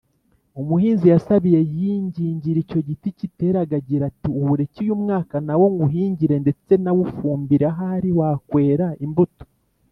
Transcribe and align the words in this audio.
umuhinzi 0.61 1.05
yasabiye 1.13 1.59
yingingira 1.75 2.57
icyo 2.65 2.79
giti 2.87 3.09
kiteraga 3.19 3.73
agira 3.81 4.03
ati: 4.11 4.27
‘uwureke 4.39 4.77
uyu 4.85 4.95
mwaka 5.03 5.35
nawo, 5.47 5.65
nywuhingire 5.73 6.35
ndetse 6.43 6.71
nawufumbire, 6.83 7.65
ahari 7.73 8.09
wakwera 8.19 8.87
imbuto 9.05 9.43